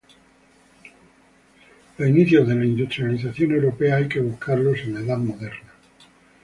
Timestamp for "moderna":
5.19-5.73